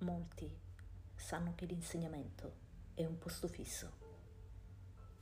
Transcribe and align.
Molti 0.00 0.48
sanno 1.16 1.56
che 1.56 1.66
l'insegnamento 1.66 2.52
è 2.94 3.04
un 3.04 3.18
posto 3.18 3.48
fisso, 3.48 3.90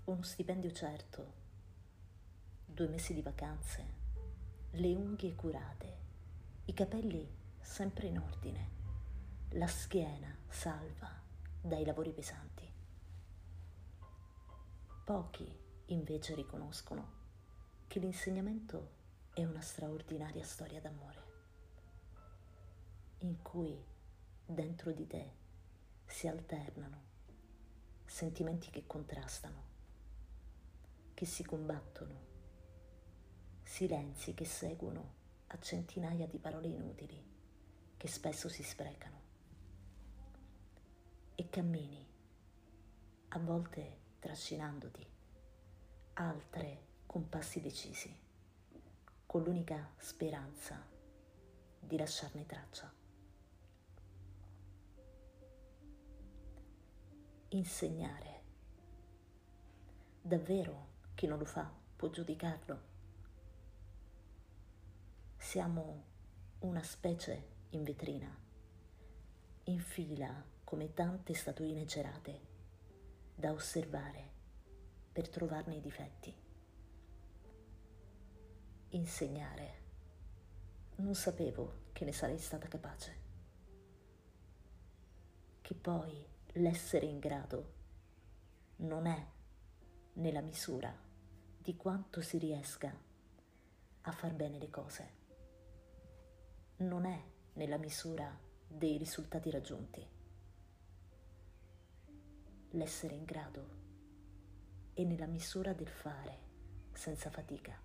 uno 0.04 0.22
stipendio 0.22 0.70
certo, 0.70 1.32
due 2.66 2.86
mesi 2.86 3.14
di 3.14 3.22
vacanze, 3.22 3.94
le 4.72 4.94
unghie 4.94 5.34
curate, 5.34 5.96
i 6.66 6.74
capelli 6.74 7.26
sempre 7.58 8.08
in 8.08 8.18
ordine, 8.18 8.70
la 9.52 9.66
schiena 9.66 10.36
salva 10.46 11.10
dai 11.58 11.86
lavori 11.86 12.12
pesanti. 12.12 12.70
Pochi 15.06 15.58
invece 15.86 16.34
riconoscono 16.34 17.12
che 17.86 17.98
l'insegnamento 17.98 18.90
è 19.32 19.42
una 19.42 19.62
straordinaria 19.62 20.44
storia 20.44 20.82
d'amore, 20.82 21.24
in 23.20 23.40
cui 23.40 23.94
dentro 24.46 24.92
di 24.92 25.06
te 25.08 25.32
si 26.06 26.28
alternano 26.28 27.02
sentimenti 28.04 28.70
che 28.70 28.86
contrastano, 28.86 29.64
che 31.12 31.26
si 31.26 31.44
combattono, 31.44 32.14
silenzi 33.64 34.32
che 34.32 34.44
seguono 34.44 35.14
a 35.48 35.58
centinaia 35.58 36.26
di 36.26 36.38
parole 36.38 36.68
inutili 36.68 37.34
che 37.96 38.08
spesso 38.08 38.48
si 38.48 38.62
sprecano 38.62 39.20
e 41.34 41.48
cammini, 41.50 42.06
a 43.28 43.38
volte 43.40 43.98
trascinandoti, 44.20 45.06
altre 46.14 46.84
con 47.04 47.28
passi 47.28 47.60
decisi, 47.60 48.14
con 49.26 49.42
l'unica 49.42 49.92
speranza 49.98 50.82
di 51.78 51.96
lasciarne 51.98 52.46
traccia. 52.46 52.95
Insegnare. 57.56 58.42
Davvero 60.20 60.88
chi 61.14 61.26
non 61.26 61.38
lo 61.38 61.44
fa 61.46 61.72
può 61.96 62.10
giudicarlo. 62.10 62.94
Siamo 65.38 66.04
una 66.60 66.82
specie 66.82 67.54
in 67.70 67.82
vetrina, 67.82 68.28
in 69.64 69.80
fila 69.80 70.44
come 70.64 70.92
tante 70.92 71.32
statuine 71.32 71.86
cerate, 71.86 72.40
da 73.34 73.52
osservare 73.52 74.34
per 75.12 75.28
trovarne 75.28 75.76
i 75.76 75.80
difetti. 75.80 76.34
Insegnare. 78.90 79.84
Non 80.96 81.14
sapevo 81.14 81.84
che 81.92 82.04
ne 82.04 82.12
sarei 82.12 82.38
stata 82.38 82.68
capace. 82.68 83.24
Che 85.60 85.74
poi 85.74 86.34
l'essere 86.58 87.04
in 87.04 87.18
grado 87.18 87.74
non 88.76 89.04
è 89.06 89.26
nella 90.14 90.40
misura 90.40 90.94
di 91.58 91.76
quanto 91.76 92.22
si 92.22 92.38
riesca 92.38 92.98
a 94.02 94.12
far 94.12 94.32
bene 94.32 94.58
le 94.58 94.70
cose, 94.70 95.10
non 96.76 97.04
è 97.04 97.22
nella 97.54 97.76
misura 97.76 98.34
dei 98.66 98.96
risultati 98.96 99.50
raggiunti. 99.50 100.06
L'essere 102.70 103.14
in 103.14 103.24
grado 103.24 103.68
è 104.94 105.02
nella 105.02 105.26
misura 105.26 105.74
del 105.74 105.88
fare 105.88 106.38
senza 106.92 107.28
fatica. 107.28 107.78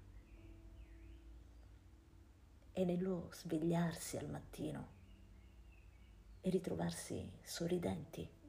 È 2.71 2.83
nello 2.85 3.29
svegliarsi 3.33 4.15
al 4.15 4.29
mattino 4.29 4.99
e 6.39 6.49
ritrovarsi 6.49 7.29
sorridenti 7.41 8.39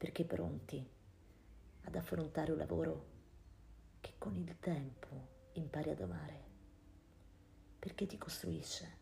perché 0.00 0.24
pronti 0.24 0.82
ad 1.82 1.94
affrontare 1.94 2.52
un 2.52 2.56
lavoro 2.56 3.06
che 4.00 4.14
con 4.16 4.34
il 4.34 4.58
tempo 4.58 5.28
impari 5.52 5.90
ad 5.90 6.00
amare, 6.00 6.44
perché 7.78 8.06
ti 8.06 8.16
costruisce, 8.16 8.96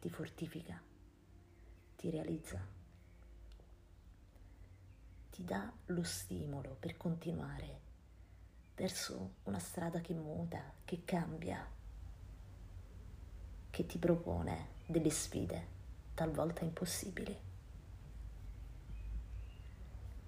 ti 0.00 0.10
fortifica, 0.10 0.78
ti 1.96 2.10
realizza, 2.10 2.60
ti 5.30 5.42
dà 5.42 5.72
lo 5.86 6.02
stimolo 6.02 6.76
per 6.78 6.98
continuare 6.98 7.80
verso 8.74 9.36
una 9.44 9.58
strada 9.58 10.02
che 10.02 10.12
muta, 10.12 10.70
che 10.84 11.00
cambia, 11.06 11.66
che 13.70 13.86
ti 13.86 13.96
propone 13.96 14.68
delle 14.84 15.08
sfide 15.08 15.66
talvolta 16.12 16.62
impossibili. 16.62 17.52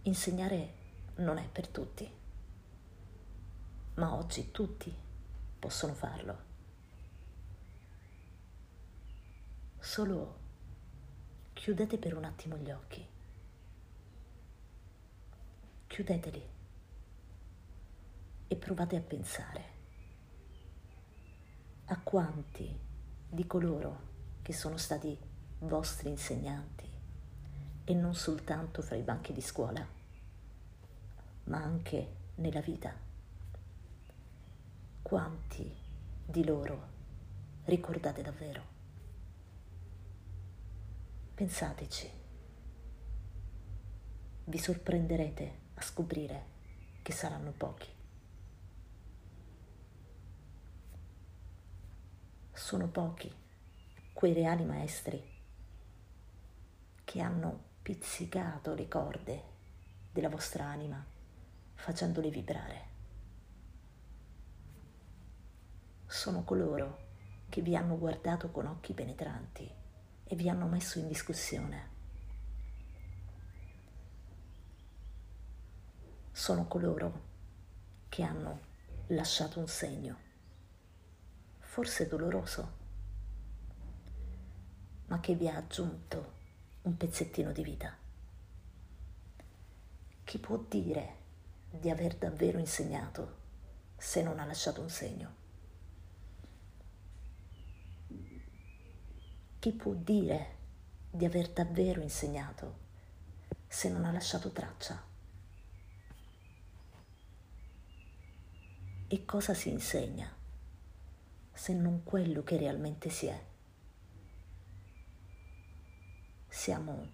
Insegnare 0.06 0.72
non 1.16 1.36
è 1.36 1.48
per 1.48 1.66
tutti, 1.66 2.08
ma 3.94 4.14
oggi 4.14 4.52
tutti 4.52 4.94
possono 5.58 5.94
farlo. 5.94 6.38
Solo 9.80 10.38
chiudete 11.54 11.98
per 11.98 12.16
un 12.16 12.22
attimo 12.22 12.56
gli 12.56 12.70
occhi. 12.70 13.04
Chiudeteli 15.88 16.48
e 18.46 18.56
provate 18.56 18.94
a 18.94 19.00
pensare 19.00 19.64
a 21.86 21.98
quanti 21.98 22.78
di 23.28 23.44
coloro 23.48 24.00
che 24.42 24.52
sono 24.52 24.76
stati 24.76 25.18
vostri 25.58 26.10
insegnanti 26.10 26.88
e 27.82 27.94
non 27.94 28.14
soltanto 28.14 28.82
fra 28.82 28.94
i 28.94 29.02
banchi 29.02 29.32
di 29.32 29.40
scuola 29.40 29.95
ma 31.46 31.62
anche 31.62 32.14
nella 32.36 32.60
vita. 32.60 32.94
Quanti 35.02 35.74
di 36.24 36.44
loro 36.44 36.88
ricordate 37.64 38.22
davvero? 38.22 38.74
Pensateci. 41.34 42.10
Vi 44.44 44.58
sorprenderete 44.58 45.58
a 45.74 45.82
scoprire 45.82 46.44
che 47.02 47.12
saranno 47.12 47.52
pochi. 47.52 47.88
Sono 52.52 52.88
pochi 52.88 53.32
quei 54.12 54.32
reali 54.32 54.64
maestri 54.64 55.22
che 57.04 57.20
hanno 57.20 57.64
pizzicato 57.82 58.74
le 58.74 58.88
corde 58.88 59.42
della 60.10 60.28
vostra 60.28 60.64
anima 60.64 61.14
facendoli 61.76 62.30
vibrare. 62.30 62.84
Sono 66.06 66.42
coloro 66.42 67.04
che 67.48 67.62
vi 67.62 67.76
hanno 67.76 67.96
guardato 67.96 68.50
con 68.50 68.66
occhi 68.66 68.92
penetranti 68.92 69.70
e 70.24 70.36
vi 70.36 70.48
hanno 70.48 70.66
messo 70.66 70.98
in 70.98 71.06
discussione. 71.06 71.94
Sono 76.32 76.66
coloro 76.66 77.24
che 78.08 78.22
hanno 78.22 78.60
lasciato 79.08 79.60
un 79.60 79.68
segno, 79.68 80.16
forse 81.58 82.08
doloroso, 82.08 82.72
ma 85.06 85.20
che 85.20 85.34
vi 85.34 85.48
ha 85.48 85.56
aggiunto 85.56 86.32
un 86.82 86.96
pezzettino 86.96 87.52
di 87.52 87.62
vita. 87.62 87.96
Chi 90.24 90.38
può 90.38 90.56
dire 90.56 91.24
di 91.78 91.90
aver 91.90 92.16
davvero 92.16 92.58
insegnato 92.58 93.44
se 93.96 94.22
non 94.22 94.38
ha 94.38 94.44
lasciato 94.44 94.80
un 94.80 94.90
segno? 94.90 95.34
Chi 99.58 99.72
può 99.72 99.94
dire 99.94 100.54
di 101.10 101.24
aver 101.24 101.50
davvero 101.50 102.00
insegnato 102.00 102.84
se 103.66 103.88
non 103.88 104.04
ha 104.04 104.12
lasciato 104.12 104.50
traccia? 104.50 105.02
E 109.08 109.24
cosa 109.24 109.54
si 109.54 109.70
insegna 109.70 110.34
se 111.52 111.72
non 111.72 112.02
quello 112.02 112.42
che 112.42 112.56
realmente 112.56 113.08
si 113.08 113.26
è? 113.26 113.44
Siamo 116.48 117.08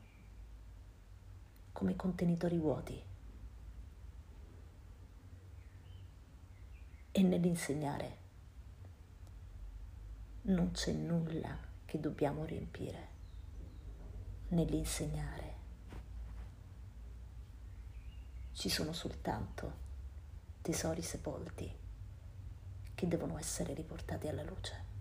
come 1.73 1.97
contenitori 1.97 2.59
vuoti 2.59 3.11
e 7.13 7.23
nell'insegnare 7.23 8.17
non 10.43 10.73
c'è 10.73 10.93
nulla 10.93 11.57
che 11.85 12.01
dobbiamo 12.01 12.45
riempire. 12.45 13.11
Nell'insegnare 14.49 15.55
ci 18.53 18.69
sono 18.69 18.93
soltanto 18.93 19.81
tesori 20.63 21.03
sepolti 21.03 21.71
che 22.95 23.09
devono 23.09 23.39
essere 23.39 23.75
riportati 23.75 24.29
alla 24.29 24.43
luce. 24.43 24.92